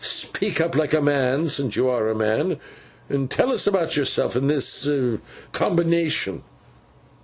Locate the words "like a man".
0.73-1.47